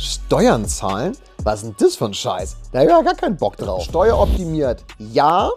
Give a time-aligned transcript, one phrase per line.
[0.00, 1.14] Steuern zahlen?
[1.44, 2.56] Was ist denn das für ein Scheiß?
[2.72, 3.84] Da habe ich ja gar keinen Bock drauf.
[3.84, 5.50] Steueroptimiert, ja,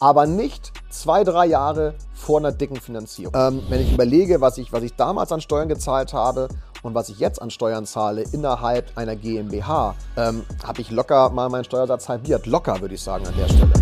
[0.00, 3.32] aber nicht zwei, drei Jahre vor einer dicken Finanzierung.
[3.36, 6.48] Ähm, wenn ich überlege, was ich, was ich damals an Steuern gezahlt habe
[6.82, 11.48] und was ich jetzt an Steuern zahle innerhalb einer GmbH, ähm, habe ich locker mal
[11.48, 12.46] meinen Steuersatz halbiert.
[12.46, 13.72] Locker, würde ich sagen, an der Stelle.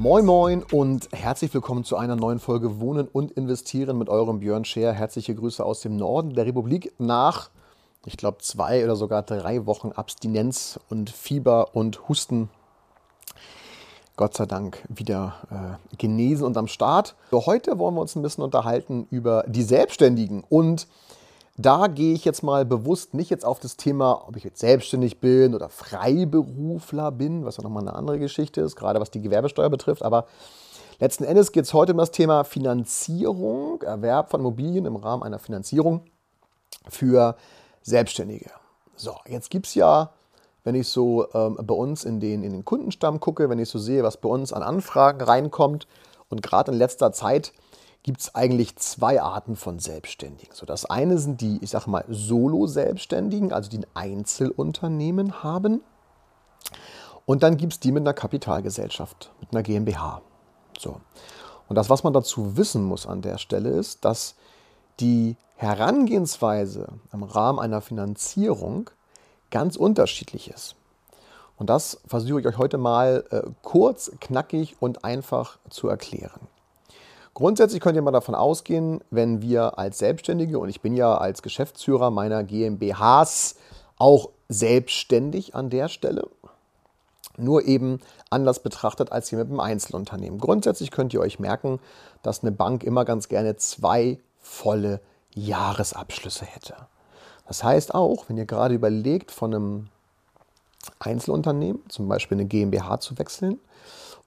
[0.00, 4.64] Moin Moin und herzlich willkommen zu einer neuen Folge Wohnen und Investieren mit eurem Björn
[4.64, 4.94] Scher.
[4.94, 7.50] Herzliche Grüße aus dem Norden der Republik nach,
[8.06, 12.48] ich glaube, zwei oder sogar drei Wochen Abstinenz und Fieber und Husten.
[14.16, 17.14] Gott sei Dank wieder äh, genesen und am Start.
[17.30, 20.86] So, heute wollen wir uns ein bisschen unterhalten über die Selbstständigen und
[21.56, 25.20] da gehe ich jetzt mal bewusst nicht jetzt auf das Thema, ob ich jetzt selbstständig
[25.20, 29.68] bin oder Freiberufler bin, was ja nochmal eine andere Geschichte ist, gerade was die Gewerbesteuer
[29.68, 30.02] betrifft.
[30.02, 30.26] Aber
[31.00, 35.38] letzten Endes geht es heute um das Thema Finanzierung, Erwerb von Immobilien im Rahmen einer
[35.38, 36.02] Finanzierung
[36.88, 37.36] für
[37.82, 38.50] Selbstständige.
[38.96, 40.12] So, jetzt gibt es ja,
[40.64, 43.78] wenn ich so ähm, bei uns in den, in den Kundenstamm gucke, wenn ich so
[43.78, 45.86] sehe, was bei uns an Anfragen reinkommt
[46.28, 47.52] und gerade in letzter Zeit
[48.02, 50.54] gibt es eigentlich zwei Arten von Selbstständigen.
[50.54, 55.82] So, das eine sind die, ich sage mal, Solo-Selbstständigen, also die ein Einzelunternehmen haben.
[57.26, 60.22] Und dann gibt es die mit einer Kapitalgesellschaft, mit einer GmbH.
[60.78, 61.00] So.
[61.68, 64.34] Und das, was man dazu wissen muss an der Stelle, ist, dass
[64.98, 68.90] die Herangehensweise im Rahmen einer Finanzierung
[69.50, 70.74] ganz unterschiedlich ist.
[71.56, 76.40] Und das versuche ich euch heute mal äh, kurz, knackig und einfach zu erklären.
[77.40, 81.40] Grundsätzlich könnt ihr mal davon ausgehen, wenn wir als Selbstständige, und ich bin ja als
[81.40, 83.56] Geschäftsführer meiner GmbHs
[83.96, 86.28] auch selbstständig an der Stelle,
[87.38, 90.38] nur eben anders betrachtet als hier mit einem Einzelunternehmen.
[90.38, 91.80] Grundsätzlich könnt ihr euch merken,
[92.22, 95.00] dass eine Bank immer ganz gerne zwei volle
[95.34, 96.74] Jahresabschlüsse hätte.
[97.48, 99.86] Das heißt auch, wenn ihr gerade überlegt, von einem
[100.98, 103.58] Einzelunternehmen, zum Beispiel eine GmbH zu wechseln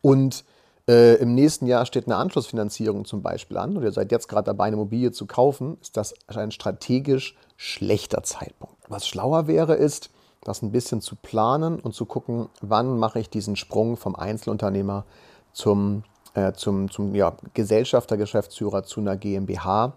[0.01, 0.45] und
[0.87, 4.45] äh, Im nächsten Jahr steht eine Anschlussfinanzierung zum Beispiel an und ihr seid jetzt gerade
[4.45, 8.75] dabei, eine Immobilie zu kaufen, ist das ein strategisch schlechter Zeitpunkt.
[8.89, 10.09] Was schlauer wäre, ist,
[10.41, 15.05] das ein bisschen zu planen und zu gucken, wann mache ich diesen Sprung vom Einzelunternehmer
[15.53, 19.93] zum, äh, zum, zum ja, Gesellschafter, Geschäftsführer zu einer GmbH,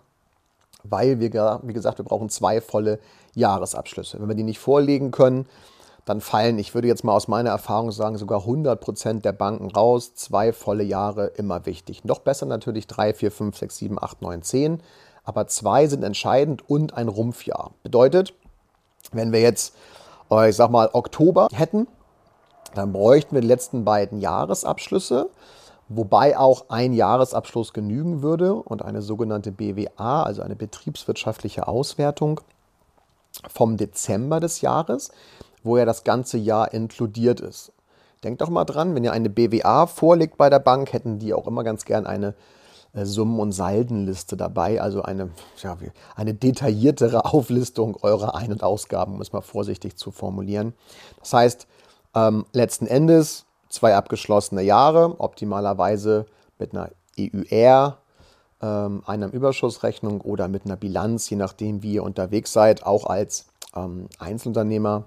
[0.85, 3.01] weil wir, wie gesagt, wir brauchen zwei volle
[3.35, 4.21] Jahresabschlüsse.
[4.21, 5.47] Wenn wir die nicht vorlegen können,
[6.07, 9.73] dann fallen, ich würde jetzt mal aus meiner Erfahrung sagen, sogar 100 Prozent der Banken
[9.73, 10.15] raus.
[10.15, 12.05] Zwei volle Jahre immer wichtig.
[12.05, 14.81] Noch besser natürlich drei, vier, fünf, sechs, sieben, acht, neun, zehn.
[15.25, 17.73] Aber zwei sind entscheidend und ein Rumpfjahr.
[17.83, 18.35] Bedeutet,
[19.11, 19.75] wenn wir jetzt,
[20.31, 21.89] äh, ich sag mal, Oktober hätten,
[22.77, 25.29] dann bräuchten wir die letzten beiden Jahresabschlüsse,
[25.89, 32.41] wobei auch ein Jahresabschluss genügen würde und eine sogenannte BWA, also eine betriebswirtschaftliche Auswertung
[33.49, 35.11] vom Dezember des Jahres
[35.67, 37.73] wo ja das ganze Jahr inkludiert ist.
[38.25, 41.47] Denkt doch mal dran, wenn ihr eine BWA vorlegt bei der Bank, hätten die auch
[41.47, 42.35] immer ganz gern eine
[42.95, 45.31] äh, Summen- und Saldenliste dabei, also eine,
[45.63, 45.77] ja,
[46.15, 50.73] eine detailliertere Auflistung eurer Ein- und Ausgaben, um es mal vorsichtig zu formulieren.
[51.21, 51.67] Das heißt,
[52.15, 56.27] ähm, letzten Endes zwei abgeschlossene Jahre, optimalerweise
[56.59, 57.99] mit einer EUR,
[58.63, 63.47] ähm, einer Überschussrechnung oder mit einer Bilanz, je nachdem, wie ihr unterwegs seid, auch als
[63.75, 65.05] ähm, Einzelunternehmer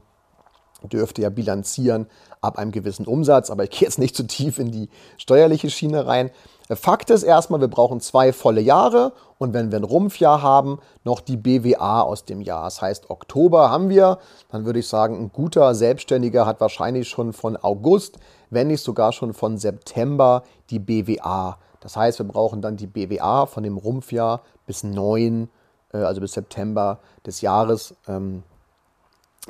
[0.87, 2.07] dürfte ja bilanzieren
[2.41, 6.05] ab einem gewissen Umsatz, aber ich gehe jetzt nicht zu tief in die steuerliche Schiene
[6.05, 6.31] rein.
[6.71, 11.19] Fakt ist erstmal, wir brauchen zwei volle Jahre und wenn wir ein Rumpfjahr haben, noch
[11.19, 12.65] die BWA aus dem Jahr.
[12.65, 14.19] Das heißt, Oktober haben wir,
[14.51, 18.19] dann würde ich sagen, ein guter Selbstständiger hat wahrscheinlich schon von August,
[18.51, 21.57] wenn nicht sogar schon von September die BWA.
[21.79, 25.49] Das heißt, wir brauchen dann die BWA von dem Rumpfjahr bis 9,
[25.93, 28.43] äh, also bis September des Jahres ähm,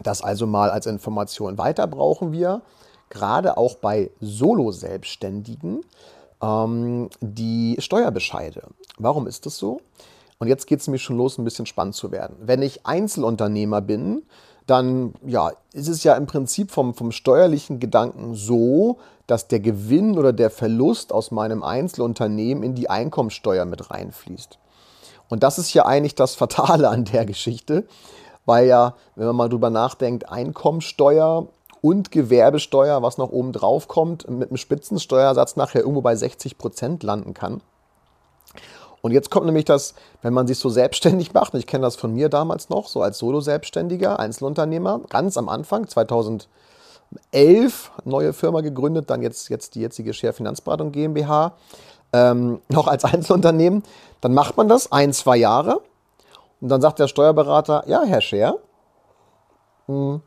[0.03, 1.57] das also mal als Information.
[1.57, 2.61] Weiter brauchen wir
[3.09, 5.81] gerade auch bei Solo-Selbstständigen
[6.41, 8.63] ähm, die Steuerbescheide.
[8.97, 9.81] Warum ist das so?
[10.37, 12.37] Und jetzt geht es mir schon los, ein bisschen spannend zu werden.
[12.39, 14.23] Wenn ich Einzelunternehmer bin,
[14.65, 20.17] dann ja, ist es ja im Prinzip vom, vom steuerlichen Gedanken so, dass der Gewinn
[20.17, 24.59] oder der Verlust aus meinem Einzelunternehmen in die Einkommensteuer mit reinfließt.
[25.27, 27.85] Und das ist ja eigentlich das Fatale an der Geschichte,
[28.49, 31.45] weil ja, wenn man mal drüber nachdenkt, Einkommensteuer
[31.81, 37.03] und Gewerbesteuer, was noch oben drauf kommt, mit einem Spitzensteuersatz nachher irgendwo bei 60 Prozent
[37.03, 37.61] landen kann.
[39.01, 39.93] Und jetzt kommt nämlich das,
[40.23, 43.03] wenn man sich so selbstständig macht, und ich kenne das von mir damals noch, so
[43.03, 46.49] als Solo-Selbstständiger, Einzelunternehmer, ganz am Anfang, 2011,
[48.03, 51.53] neue Firma gegründet, dann jetzt, jetzt die jetzige Share Finanzberatung GmbH.
[52.13, 53.83] ähm, noch als Einzelunternehmen,
[54.21, 55.83] dann macht man das ein, zwei Jahre
[56.61, 58.57] und dann sagt der Steuerberater, ja, Herr Scher,
[59.87, 60.21] hm,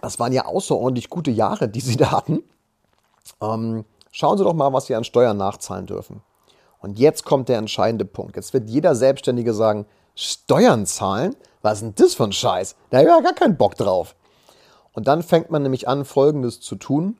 [0.00, 2.42] das waren ja außerordentlich gute Jahre, die Sie da hatten.
[3.40, 6.22] Ähm, schauen Sie doch mal, was Sie an Steuern nachzahlen dürfen.
[6.80, 8.36] Und jetzt kommt der entscheidende Punkt.
[8.36, 11.36] Jetzt wird jeder Selbstständige sagen, Steuern zahlen?
[11.62, 12.74] Was ist denn das für ein Scheiß?
[12.90, 14.16] Da habe ich ja gar keinen Bock drauf.
[14.92, 17.18] Und dann fängt man nämlich an, Folgendes zu tun.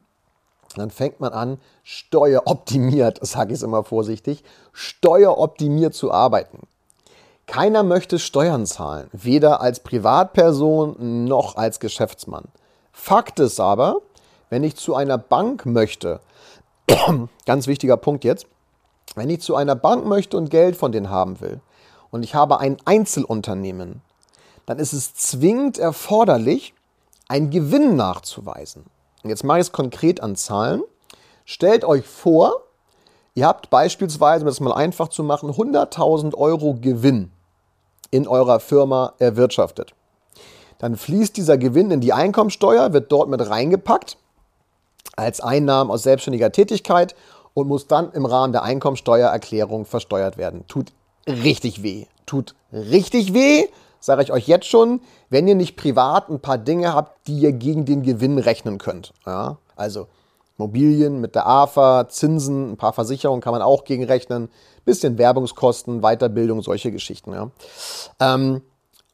[0.76, 6.66] Dann fängt man an, steueroptimiert, sage ich es immer vorsichtig, steueroptimiert zu arbeiten.
[7.46, 12.44] Keiner möchte Steuern zahlen, weder als Privatperson noch als Geschäftsmann.
[12.92, 13.96] Fakt ist aber,
[14.48, 16.20] wenn ich zu einer Bank möchte,
[17.46, 18.46] ganz wichtiger Punkt jetzt,
[19.14, 21.60] wenn ich zu einer Bank möchte und Geld von denen haben will
[22.10, 24.02] und ich habe ein Einzelunternehmen,
[24.66, 26.74] dann ist es zwingend erforderlich,
[27.28, 28.84] einen Gewinn nachzuweisen.
[29.22, 30.82] Und jetzt mache ich es konkret an Zahlen.
[31.44, 32.62] Stellt euch vor,
[33.34, 37.30] ihr habt beispielsweise, um das mal einfach zu machen, 100.000 Euro Gewinn
[38.10, 39.94] in eurer Firma erwirtschaftet.
[40.78, 44.16] Dann fließt dieser Gewinn in die Einkommensteuer, wird dort mit reingepackt
[45.16, 47.14] als Einnahmen aus selbstständiger Tätigkeit
[47.54, 50.66] und muss dann im Rahmen der Einkommensteuererklärung versteuert werden.
[50.68, 50.92] Tut
[51.26, 52.06] richtig weh.
[52.26, 53.66] Tut richtig weh,
[54.00, 55.00] sage ich euch jetzt schon,
[55.30, 59.12] wenn ihr nicht privat ein paar Dinge habt, die ihr gegen den Gewinn rechnen könnt.
[59.26, 59.58] Ja?
[59.76, 60.08] Also
[60.62, 64.48] Immobilien mit der AFA, Zinsen, ein paar Versicherungen kann man auch gegenrechnen,
[64.84, 67.32] bisschen Werbungskosten, Weiterbildung, solche Geschichten.
[67.32, 67.50] Ja?
[68.20, 68.62] Ähm,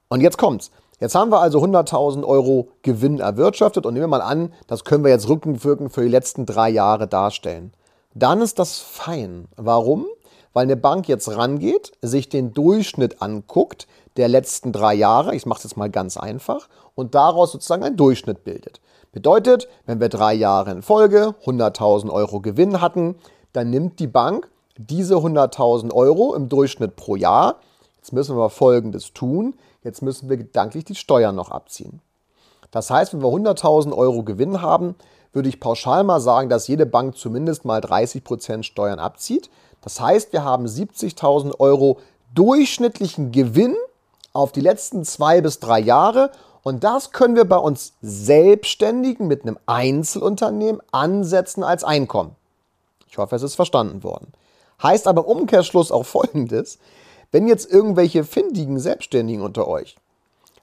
[0.08, 0.70] und jetzt kommt's.
[1.00, 5.04] Jetzt haben wir also 100.000 Euro Gewinn erwirtschaftet und nehmen wir mal an, das können
[5.04, 7.72] wir jetzt rückenwirkend für die letzten drei Jahre darstellen.
[8.14, 9.46] Dann ist das fein.
[9.56, 10.06] Warum?
[10.52, 13.86] Weil eine Bank jetzt rangeht, sich den Durchschnitt anguckt
[14.16, 17.96] der letzten drei Jahre, ich mache es jetzt mal ganz einfach, und daraus sozusagen einen
[17.96, 18.80] Durchschnitt bildet.
[19.12, 23.16] Bedeutet, wenn wir drei Jahre in Folge 100.000 Euro Gewinn hatten,
[23.52, 27.56] dann nimmt die Bank diese 100.000 Euro im Durchschnitt pro Jahr.
[27.96, 29.54] Jetzt müssen wir Folgendes tun.
[29.82, 32.00] Jetzt müssen wir gedanklich die Steuern noch abziehen.
[32.70, 34.94] Das heißt, wenn wir 100.000 Euro Gewinn haben,
[35.32, 39.50] würde ich pauschal mal sagen, dass jede Bank zumindest mal 30% Steuern abzieht.
[39.80, 41.98] Das heißt, wir haben 70.000 Euro
[42.34, 43.76] durchschnittlichen Gewinn
[44.32, 46.30] auf die letzten zwei bis drei Jahre.
[46.68, 52.36] Und das können wir bei uns Selbstständigen mit einem Einzelunternehmen ansetzen als Einkommen.
[53.08, 54.34] Ich hoffe, es ist verstanden worden.
[54.82, 56.78] Heißt aber im Umkehrschluss auch Folgendes.
[57.32, 59.96] Wenn jetzt irgendwelche findigen Selbstständigen unter euch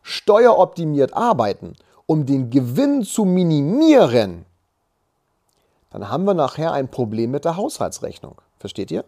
[0.03, 1.75] steueroptimiert arbeiten,
[2.05, 4.45] um den Gewinn zu minimieren,
[5.89, 8.39] dann haben wir nachher ein Problem mit der Haushaltsrechnung.
[8.59, 9.05] Versteht ihr?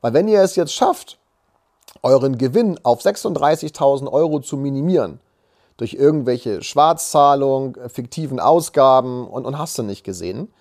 [0.00, 1.18] Weil wenn ihr es jetzt schafft,
[2.02, 5.20] euren Gewinn auf 36.000 Euro zu minimieren,
[5.80, 10.52] durch irgendwelche Schwarzzahlung, fiktiven Ausgaben und, und hast du nicht gesehen,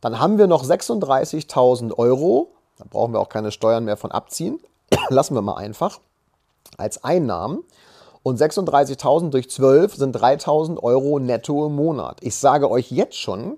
[0.00, 4.58] dann haben wir noch 36.000 Euro, da brauchen wir auch keine Steuern mehr von abziehen,
[5.08, 6.00] lassen wir mal einfach,
[6.76, 7.62] als Einnahmen.
[8.24, 12.18] Und 36.000 durch 12 sind 3.000 Euro netto im Monat.
[12.22, 13.56] Ich sage euch jetzt schon,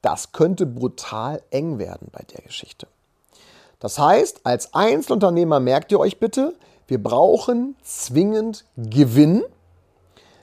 [0.00, 2.86] das könnte brutal eng werden bei der Geschichte.
[3.80, 6.54] Das heißt, als Einzelunternehmer merkt ihr euch bitte,
[6.86, 9.44] wir brauchen zwingend Gewinn,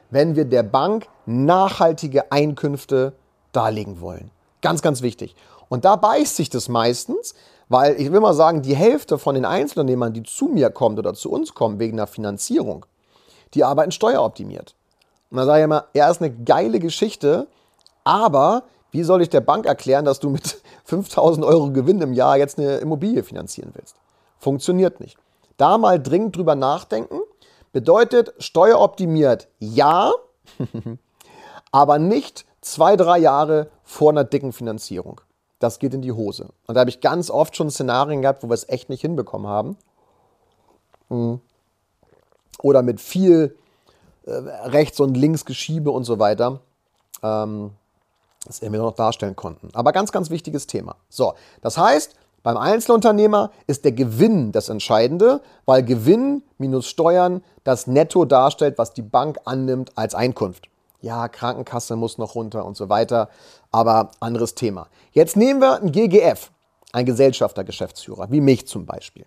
[0.10, 3.14] wenn wir der Bank nachhaltige Einkünfte
[3.52, 4.32] darlegen wollen.
[4.62, 5.36] Ganz, ganz wichtig.
[5.70, 7.34] Und da beißt sich das meistens,
[7.70, 11.14] weil ich will mal sagen, die Hälfte von den Einzelunternehmern, die zu mir kommen oder
[11.14, 12.86] zu uns kommen wegen der Finanzierung,
[13.54, 14.76] die arbeiten steueroptimiert.
[15.32, 17.48] Und da sage ich immer, ja, ist eine geile Geschichte,
[18.04, 22.38] aber wie soll ich der Bank erklären, dass du mit 5000 Euro Gewinn im Jahr
[22.38, 23.96] jetzt eine Immobilie finanzieren willst?
[24.40, 25.18] Funktioniert nicht.
[25.58, 27.20] Da mal dringend drüber nachdenken.
[27.76, 30.14] Bedeutet, steueroptimiert ja,
[31.74, 35.20] aber nicht zwei, drei Jahre vor einer dicken Finanzierung.
[35.60, 36.48] Das geht in die Hose.
[36.68, 39.48] Und da habe ich ganz oft schon Szenarien gehabt, wo wir es echt nicht hinbekommen
[39.48, 39.78] haben.
[41.10, 41.42] Hm.
[42.62, 43.58] Oder mit viel
[44.24, 46.62] äh, rechts und links Geschiebe und so weiter.
[47.24, 47.72] Ähm,
[48.46, 49.68] das wir noch darstellen konnten.
[49.74, 50.96] Aber ganz, ganz wichtiges Thema.
[51.10, 52.16] So, das heißt,
[52.46, 58.94] beim Einzelunternehmer ist der Gewinn das Entscheidende, weil Gewinn minus Steuern das Netto darstellt, was
[58.94, 60.70] die Bank annimmt als Einkunft.
[61.02, 63.30] Ja, Krankenkasse muss noch runter und so weiter,
[63.72, 64.90] aber anderes Thema.
[65.12, 66.52] Jetzt nehmen wir ein GGF,
[66.92, 69.26] ein Gesellschafter, Geschäftsführer, wie mich zum Beispiel.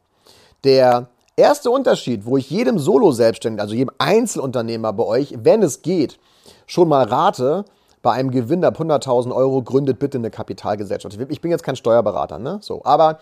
[0.63, 6.21] Der erste Unterschied, wo ich jedem Solo-Selbstständigen, also jedem Einzelunternehmer bei euch, wenn es geht,
[6.67, 7.65] schon mal rate,
[8.03, 11.19] bei einem Gewinn ab 100.000 Euro gründet bitte eine Kapitalgesellschaft.
[11.29, 12.59] Ich bin jetzt kein Steuerberater, ne?
[12.63, 13.19] So, aber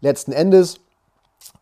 [0.00, 0.76] letzten Endes,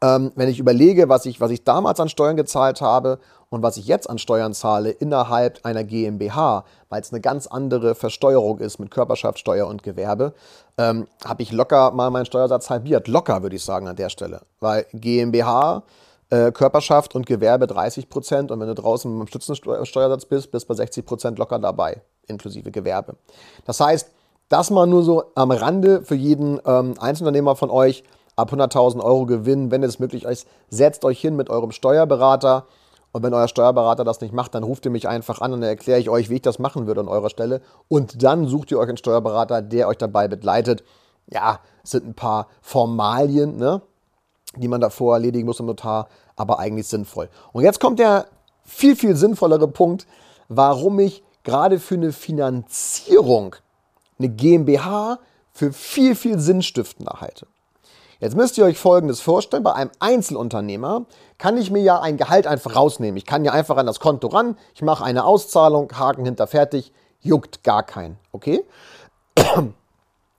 [0.00, 3.18] ähm, wenn ich überlege, was ich, was ich damals an Steuern gezahlt habe
[3.50, 7.94] und was ich jetzt an Steuern zahle innerhalb einer GmbH, weil es eine ganz andere
[7.94, 10.34] Versteuerung ist mit Körperschaftssteuer und Gewerbe,
[10.78, 13.08] ähm, habe ich locker mal meinen Steuersatz halbiert.
[13.08, 14.42] Locker, würde ich sagen, an der Stelle.
[14.60, 15.82] Weil GmbH,
[16.30, 20.64] äh, Körperschaft und Gewerbe 30 Prozent und wenn du draußen mit einem Stützensteuersatz bist, bist
[20.64, 23.16] du bei 60 Prozent locker dabei, inklusive Gewerbe.
[23.64, 24.10] Das heißt,
[24.48, 28.04] das mal nur so am Rande für jeden ähm, Einzelunternehmer von euch
[28.36, 32.66] ab 100.000 Euro Gewinn, wenn es möglich ist, setzt euch hin mit eurem Steuerberater
[33.14, 35.70] und wenn euer Steuerberater das nicht macht, dann ruft ihr mich einfach an und dann
[35.70, 37.60] erkläre ich euch, wie ich das machen würde an eurer Stelle.
[37.86, 40.82] Und dann sucht ihr euch einen Steuerberater, der euch dabei begleitet.
[41.28, 43.82] Ja, es sind ein paar Formalien, ne,
[44.56, 47.28] die man davor erledigen muss im Notar, aber eigentlich sinnvoll.
[47.52, 48.26] Und jetzt kommt der
[48.64, 50.08] viel, viel sinnvollere Punkt,
[50.48, 53.56] warum ich gerade für eine Finanzierung
[54.18, 55.18] eine GmbH
[55.52, 57.46] für viel, viel sinnstiftender halte.
[58.20, 59.62] Jetzt müsst ihr euch Folgendes vorstellen.
[59.62, 61.04] Bei einem Einzelunternehmer
[61.36, 63.16] kann ich mir ja ein Gehalt einfach rausnehmen.
[63.16, 66.92] Ich kann ja einfach an das Konto ran, ich mache eine Auszahlung, Haken hinter fertig,
[67.20, 68.18] juckt gar keinen.
[68.32, 68.64] Okay?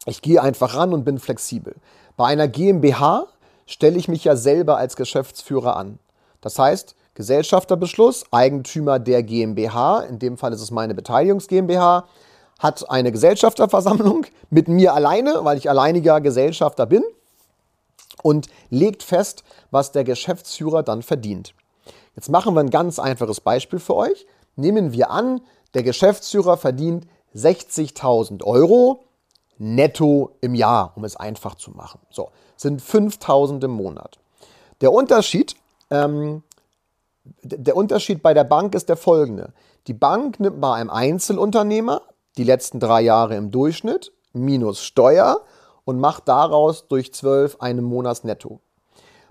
[0.08, 1.76] Ich gehe einfach ran und bin flexibel.
[2.16, 3.26] Bei einer GmbH
[3.66, 5.98] stelle ich mich ja selber als Geschäftsführer an.
[6.42, 12.06] Das heißt, Gesellschafterbeschluss, Eigentümer der GmbH, in dem Fall ist es meine Beteiligungs GmbH,
[12.60, 17.04] hat eine Gesellschafterversammlung mit mir alleine, weil ich alleiniger Gesellschafter bin
[18.22, 21.54] und legt fest, was der Geschäftsführer dann verdient.
[22.16, 24.26] Jetzt machen wir ein ganz einfaches Beispiel für euch.
[24.56, 25.42] Nehmen wir an,
[25.74, 29.04] der Geschäftsführer verdient 60.000 Euro
[29.58, 32.00] netto im Jahr, um es einfach zu machen.
[32.10, 34.18] So, sind 5.000 im Monat.
[34.82, 35.56] Der Unterschied,
[35.92, 36.44] ähm,
[37.42, 39.54] der Unterschied bei der Bank ist der folgende.
[39.88, 42.02] Die Bank nimmt bei einem Einzelunternehmer
[42.38, 45.42] die letzten drei Jahre im Durchschnitt minus Steuer
[45.86, 48.60] und macht daraus durch 12 einen Monatsnetto.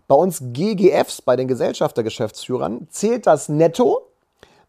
[0.06, 4.10] Bei uns GGFs, bei den Gesellschaftergeschäftsführern, zählt das Netto,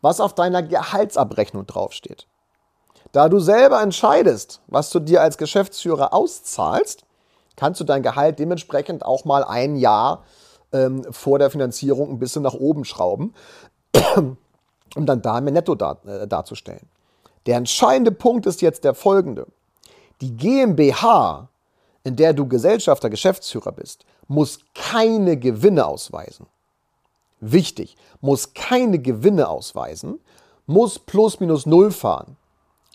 [0.02, 2.28] was auf deiner Gehaltsabrechnung draufsteht.
[3.12, 7.06] Da du selber entscheidest, was du dir als Geschäftsführer auszahlst,
[7.56, 10.24] kannst du dein Gehalt dementsprechend auch mal ein Jahr
[10.76, 13.34] ähm, vor der Finanzierung ein bisschen nach oben schrauben,
[14.16, 16.88] um dann da mehr Netto dar, äh, darzustellen.
[17.46, 19.48] Der entscheidende Punkt ist jetzt der folgende.
[20.22, 21.50] Die GmbH
[22.06, 26.46] in der du Gesellschafter, Geschäftsführer bist, muss keine Gewinne ausweisen.
[27.42, 30.20] Wichtig, muss keine Gewinne ausweisen,
[30.68, 32.38] muss plus minus null fahren.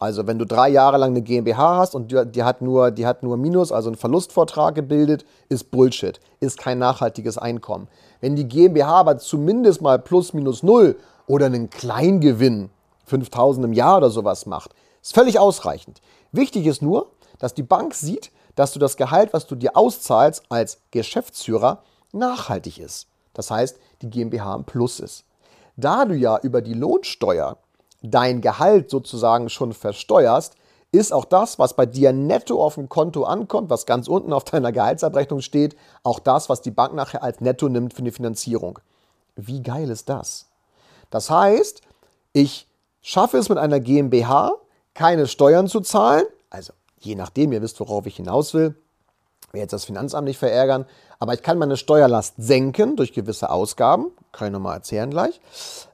[0.00, 3.22] Also wenn du drei Jahre lang eine GmbH hast und die, hat nur, die hat
[3.22, 7.86] nur Minus, also einen Verlustvortrag gebildet, ist Bullshit, ist kein nachhaltiges Einkommen.
[8.22, 12.70] Wenn die GmbH aber zumindest mal plus minus null oder einen Kleingewinn,
[13.04, 16.00] 5000 im Jahr oder sowas macht, ist völlig ausreichend.
[16.32, 20.44] Wichtig ist nur, dass die Bank sieht, dass du das Gehalt, was du dir auszahlst
[20.48, 23.06] als Geschäftsführer, nachhaltig ist.
[23.34, 25.24] Das heißt, die GmbH im Plus ist.
[25.76, 27.58] Da du ja über die Lohnsteuer
[28.02, 30.54] dein Gehalt sozusagen schon versteuerst,
[30.92, 34.44] ist auch das, was bei dir netto auf dem Konto ankommt, was ganz unten auf
[34.50, 38.78] deiner Gehaltsabrechnung steht, auch das, was die Bank nachher als Netto nimmt für die Finanzierung.
[39.36, 40.46] Wie geil ist das?
[41.10, 41.82] Das heißt,
[42.32, 42.66] ich
[43.02, 44.52] schaffe es mit einer GmbH,
[44.94, 48.74] keine Steuern zu zahlen, also je nachdem, ihr wisst, worauf ich hinaus will.
[49.52, 50.86] Will jetzt das Finanzamt nicht verärgern,
[51.18, 55.40] aber ich kann meine Steuerlast senken durch gewisse Ausgaben, kann ich nochmal erzählen gleich,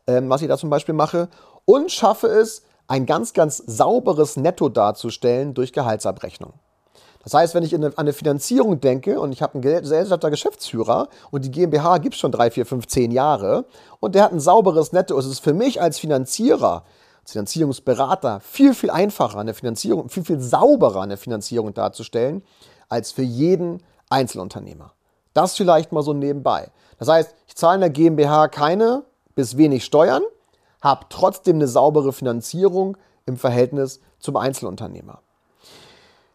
[0.07, 1.29] ähm, was ich da zum Beispiel mache,
[1.67, 6.55] und schaffe es, ein ganz, ganz sauberes Netto darzustellen durch Gehaltsabrechnung.
[7.25, 11.45] Das heißt, wenn ich an eine Finanzierung denke und ich habe einen Gesellschafter Geschäftsführer und
[11.45, 13.65] die GmbH gibt es schon drei, vier, fünf, zehn Jahre
[13.99, 16.85] und der hat ein sauberes Netto, es ist für mich als Finanzierer
[17.25, 22.45] Finanzierungsberater viel, viel einfacher, eine Finanzierung, viel, viel sauberer eine Finanzierung darzustellen,
[22.89, 24.93] als für jeden Einzelunternehmer.
[25.35, 26.71] Das vielleicht mal so nebenbei.
[26.99, 29.03] Das heißt, ich zahle in der GmbH keine
[29.35, 30.23] bis wenig Steuern,
[30.87, 35.21] habe trotzdem eine saubere Finanzierung im Verhältnis zum Einzelunternehmer.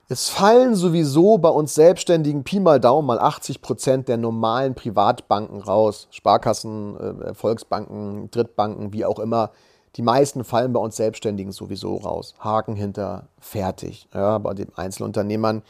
[0.09, 5.61] Es fallen sowieso bei uns Selbstständigen Pi mal Daumen mal 80 Prozent der normalen Privatbanken
[5.61, 6.09] raus.
[6.11, 9.51] Sparkassen, äh, Volksbanken, Drittbanken, wie auch immer.
[9.95, 12.33] Die meisten fallen bei uns Selbstständigen sowieso raus.
[12.39, 14.09] Haken hinter, fertig.
[14.13, 15.63] Ja, bei den Einzelunternehmern.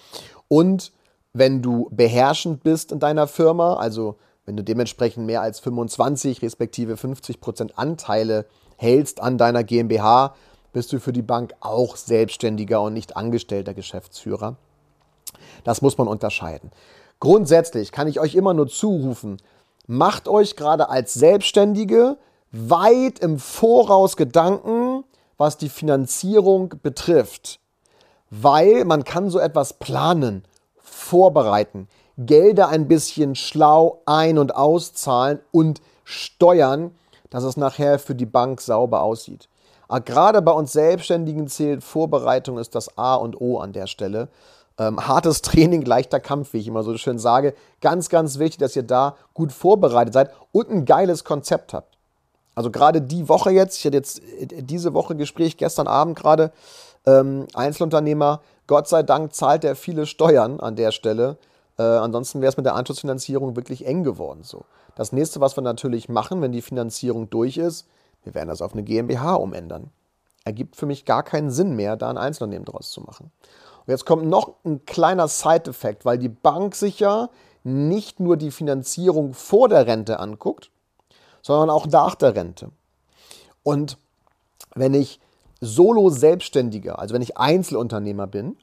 [0.48, 0.92] Und
[1.34, 6.98] wenn du beherrschend bist in deiner Firma, also wenn du dementsprechend mehr als 25 respektive
[6.98, 8.48] 50 Prozent Anteile
[8.82, 10.34] hältst an deiner GmbH,
[10.74, 14.56] bist du für die Bank auch selbstständiger und nicht angestellter Geschäftsführer.
[15.64, 16.72] Das muss man unterscheiden.
[17.20, 19.38] Grundsätzlich kann ich euch immer nur zurufen,
[19.86, 22.18] macht euch gerade als Selbstständige
[22.52, 25.04] weit im Voraus Gedanken,
[25.38, 27.60] was die Finanzierung betrifft,
[28.32, 30.44] weil man kann so etwas planen,
[30.78, 36.96] vorbereiten, Gelder ein bisschen schlau ein- und auszahlen und steuern,
[37.32, 39.50] dass es nachher für die Bank sauber aussieht.
[39.88, 44.28] Aber gerade bei uns Selbstständigen zählt Vorbereitung ist das A und O an der Stelle.
[44.78, 47.56] Ähm, hartes Training, leichter Kampf, wie ich immer so schön sage.
[47.82, 51.98] Ganz, ganz wichtig, dass ihr da gut vorbereitet seid und ein geiles Konzept habt.
[52.54, 56.52] Also gerade die Woche jetzt, ich hatte jetzt diese Woche Gespräch gestern Abend gerade,
[57.06, 61.38] ähm, Einzelunternehmer, Gott sei Dank zahlt er viele Steuern an der Stelle.
[61.82, 64.44] Äh, ansonsten wäre es mit der Anschlussfinanzierung wirklich eng geworden.
[64.44, 64.66] So.
[64.96, 67.88] Das nächste, was wir natürlich machen, wenn die Finanzierung durch ist,
[68.24, 69.90] wir werden das auf eine GmbH umändern.
[70.44, 73.32] Ergibt für mich gar keinen Sinn mehr, da ein Einzelunternehmen draus zu machen.
[73.80, 77.30] Und jetzt kommt noch ein kleiner Side-Effekt, weil die Bank sich ja
[77.64, 80.70] nicht nur die Finanzierung vor der Rente anguckt,
[81.42, 82.70] sondern auch nach der Rente.
[83.64, 83.98] Und
[84.76, 85.20] wenn ich
[85.62, 88.56] Solo-Selbstständiger, also wenn ich Einzelunternehmer bin,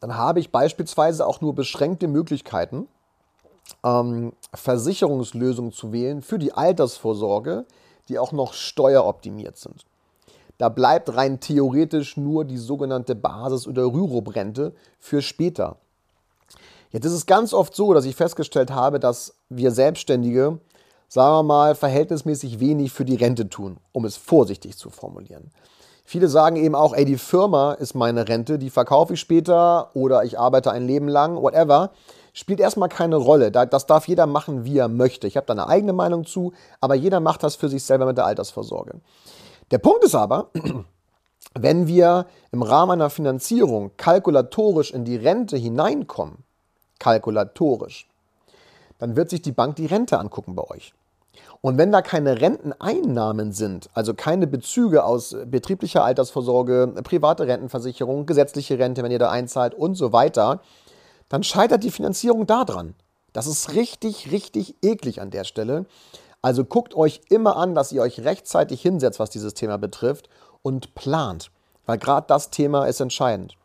[0.00, 2.88] dann habe ich beispielsweise auch nur beschränkte Möglichkeiten,
[3.84, 7.66] ähm, Versicherungslösungen zu wählen für die Altersvorsorge,
[8.08, 9.84] die auch noch steueroptimiert sind.
[10.56, 15.76] Da bleibt rein theoretisch nur die sogenannte Basis- oder Rürup-Rente für später.
[16.90, 20.58] Jetzt ist es ganz oft so, dass ich festgestellt habe, dass wir Selbstständige,
[21.08, 25.50] sagen wir mal, verhältnismäßig wenig für die Rente tun, um es vorsichtig zu formulieren.
[26.10, 30.24] Viele sagen eben auch, ey, die Firma ist meine Rente, die verkaufe ich später oder
[30.24, 31.90] ich arbeite ein Leben lang, whatever
[32.32, 33.50] spielt erstmal keine Rolle.
[33.50, 35.26] Das darf jeder machen, wie er möchte.
[35.26, 38.16] Ich habe da eine eigene Meinung zu, aber jeder macht das für sich selber mit
[38.16, 39.02] der Altersvorsorge.
[39.70, 40.48] Der Punkt ist aber,
[41.54, 46.38] wenn wir im Rahmen einer Finanzierung kalkulatorisch in die Rente hineinkommen,
[46.98, 48.08] kalkulatorisch,
[48.98, 50.94] dann wird sich die Bank die Rente angucken bei euch.
[51.60, 58.78] Und wenn da keine Renteneinnahmen sind, also keine Bezüge aus betrieblicher Altersvorsorge, private Rentenversicherung, gesetzliche
[58.78, 60.60] Rente, wenn ihr da einzahlt und so weiter,
[61.28, 62.94] dann scheitert die Finanzierung daran.
[63.32, 65.86] Das ist richtig, richtig eklig an der Stelle.
[66.40, 70.28] Also guckt euch immer an, dass ihr euch rechtzeitig hinsetzt, was dieses Thema betrifft
[70.62, 71.50] und plant,
[71.86, 73.56] weil gerade das Thema ist entscheidend.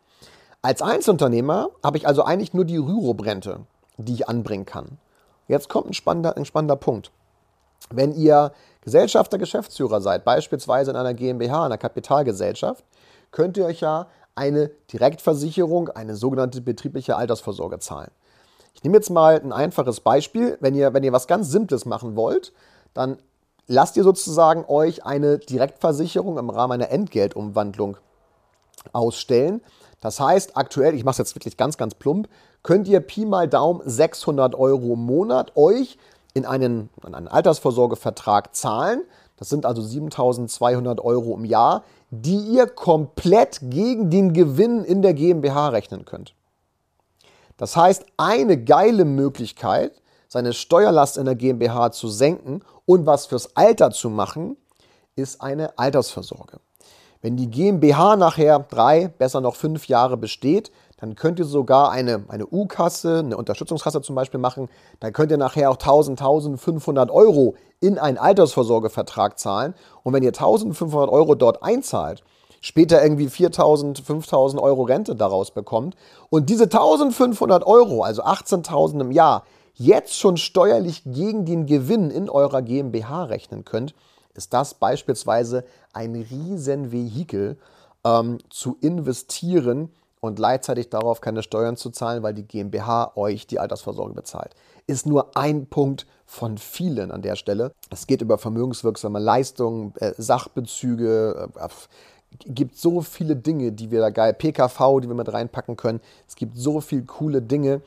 [0.62, 3.60] Als Einzelunternehmer habe ich also eigentlich nur die Rürup-Rente,
[3.98, 4.98] die ich anbringen kann.
[5.46, 7.12] Jetzt kommt ein spannender, ein spannender Punkt.
[7.90, 12.84] Wenn ihr Gesellschafter, Geschäftsführer seid, beispielsweise in einer GmbH, einer Kapitalgesellschaft,
[13.30, 18.10] könnt ihr euch ja eine Direktversicherung, eine sogenannte betriebliche Altersvorsorge zahlen.
[18.74, 20.58] Ich nehme jetzt mal ein einfaches Beispiel.
[20.60, 22.52] Wenn ihr, wenn ihr was ganz Simples machen wollt,
[22.92, 23.18] dann
[23.66, 27.96] lasst ihr sozusagen euch eine Direktversicherung im Rahmen einer Entgeltumwandlung
[28.92, 29.62] ausstellen.
[30.00, 32.28] Das heißt, aktuell, ich mache es jetzt wirklich ganz, ganz plump,
[32.62, 35.96] könnt ihr Pi mal Daumen 600 Euro im Monat euch
[36.34, 39.02] in einen, in einen Altersvorsorgevertrag zahlen.
[39.36, 45.14] Das sind also 7200 Euro im Jahr, die ihr komplett gegen den Gewinn in der
[45.14, 46.34] GmbH rechnen könnt.
[47.56, 53.56] Das heißt, eine geile Möglichkeit, seine Steuerlast in der GmbH zu senken und was fürs
[53.56, 54.56] Alter zu machen,
[55.16, 56.58] ist eine Altersvorsorge.
[57.22, 60.70] Wenn die GmbH nachher drei, besser noch fünf Jahre besteht,
[61.04, 64.70] dann könnt ihr sogar eine, eine U-Kasse, eine Unterstützungskasse zum Beispiel machen.
[65.00, 69.74] Dann könnt ihr nachher auch 1000, 1500 Euro in einen Altersvorsorgevertrag zahlen.
[70.02, 72.22] Und wenn ihr 1500 Euro dort einzahlt,
[72.62, 75.94] später irgendwie 4000, 5000 Euro Rente daraus bekommt
[76.30, 82.30] und diese 1500 Euro, also 18.000 im Jahr, jetzt schon steuerlich gegen den Gewinn in
[82.30, 83.94] eurer GmbH rechnen könnt,
[84.32, 87.58] ist das beispielsweise ein Riesenvehikel
[88.06, 89.90] ähm, zu investieren
[90.24, 94.54] und gleichzeitig darauf keine Steuern zu zahlen, weil die GmbH euch die Altersvorsorge bezahlt.
[94.86, 97.72] Ist nur ein Punkt von vielen an der Stelle.
[97.90, 101.68] Es geht über vermögenswirksame Leistungen, äh, Sachbezüge, äh,
[102.46, 106.00] gibt so viele Dinge, die wir da geil, PKV, die wir mit reinpacken können.
[106.26, 107.82] Es gibt so viele coole Dinge.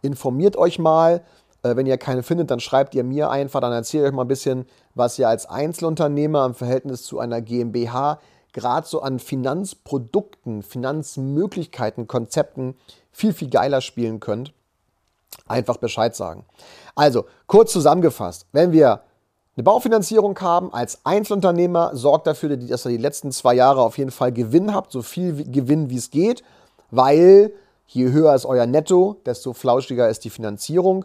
[0.00, 1.22] Informiert euch mal.
[1.62, 4.22] Äh, wenn ihr keine findet, dann schreibt ihr mir einfach, dann erzähle ich euch mal
[4.22, 8.18] ein bisschen, was ihr als Einzelunternehmer im Verhältnis zu einer GmbH
[8.52, 12.74] gerade so an Finanzprodukten, Finanzmöglichkeiten, Konzepten
[13.10, 14.52] viel, viel geiler spielen könnt,
[15.46, 16.44] einfach Bescheid sagen.
[16.94, 19.02] Also, kurz zusammengefasst, wenn wir
[19.54, 24.10] eine Baufinanzierung haben als Einzelunternehmer, sorgt dafür, dass ihr die letzten zwei Jahre auf jeden
[24.10, 26.42] Fall Gewinn habt, so viel Gewinn wie es geht,
[26.90, 27.52] weil
[27.86, 31.04] je höher ist euer Netto, desto flauschiger ist die Finanzierung.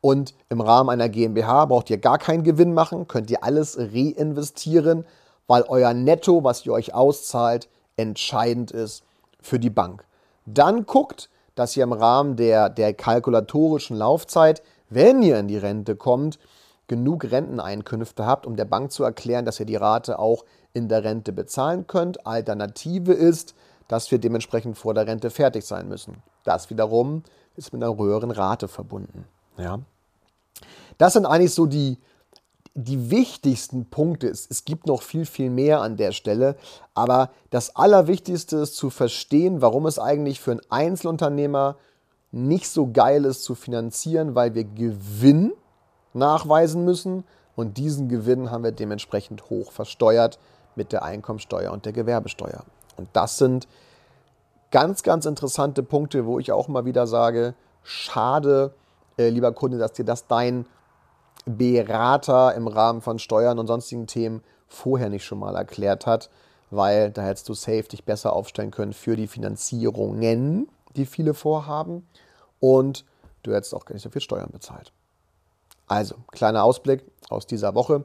[0.00, 5.04] Und im Rahmen einer GmbH braucht ihr gar keinen Gewinn machen, könnt ihr alles reinvestieren
[5.48, 9.02] weil euer Netto, was ihr euch auszahlt, entscheidend ist
[9.40, 10.04] für die Bank.
[10.46, 15.96] Dann guckt, dass ihr im Rahmen der, der kalkulatorischen Laufzeit, wenn ihr in die Rente
[15.96, 16.38] kommt,
[16.86, 21.04] genug Renteneinkünfte habt, um der Bank zu erklären, dass ihr die Rate auch in der
[21.04, 22.26] Rente bezahlen könnt.
[22.26, 23.54] Alternative ist,
[23.88, 26.22] dass wir dementsprechend vor der Rente fertig sein müssen.
[26.44, 27.22] Das wiederum
[27.56, 29.24] ist mit einer höheren Rate verbunden.
[29.56, 29.80] Ja.
[30.96, 31.98] Das sind eigentlich so die,
[32.84, 34.28] die wichtigsten Punkte.
[34.28, 36.56] Es, es gibt noch viel, viel mehr an der Stelle,
[36.94, 41.76] aber das Allerwichtigste ist zu verstehen, warum es eigentlich für einen Einzelunternehmer
[42.30, 45.52] nicht so geil ist zu finanzieren, weil wir Gewinn
[46.12, 47.24] nachweisen müssen
[47.56, 50.38] und diesen Gewinn haben wir dementsprechend hoch versteuert
[50.76, 52.64] mit der Einkommensteuer und der Gewerbesteuer.
[52.96, 53.66] Und das sind
[54.70, 58.72] ganz, ganz interessante Punkte, wo ich auch mal wieder sage, schade,
[59.16, 60.66] äh, lieber Kunde, dass dir das dein
[61.44, 66.30] Berater im Rahmen von Steuern und sonstigen Themen vorher nicht schon mal erklärt hat,
[66.70, 72.06] weil da hättest du safe dich besser aufstellen können für die Finanzierungen, die viele vorhaben
[72.60, 73.04] und
[73.42, 74.92] du hättest auch gar nicht so viel Steuern bezahlt.
[75.86, 78.04] Also, kleiner Ausblick aus dieser Woche.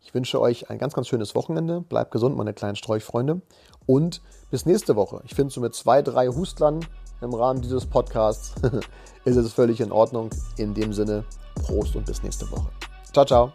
[0.00, 1.80] Ich wünsche euch ein ganz, ganz schönes Wochenende.
[1.80, 3.40] Bleibt gesund, meine kleinen Sträuchfreunde.
[3.86, 5.22] Und bis nächste Woche.
[5.24, 6.86] Ich finde, so mit zwei, drei Hustlern
[7.20, 8.54] im Rahmen dieses Podcasts
[9.24, 10.30] ist es völlig in Ordnung.
[10.56, 11.24] In dem Sinne,
[11.66, 12.68] Prost und bis nächste Woche.
[13.12, 13.52] Ciao, ciao.